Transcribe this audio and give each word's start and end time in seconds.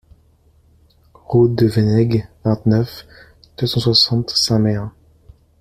Route 1.27 1.55
du 1.57 1.67
Venneg, 1.67 2.27
vingt-neuf, 2.43 3.05
deux 3.59 3.67
cent 3.67 3.79
soixante 3.79 4.31
Saint-Méen 4.31 4.91